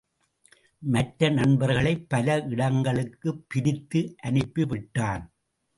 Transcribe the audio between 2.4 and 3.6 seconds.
இடங்களுக்குப்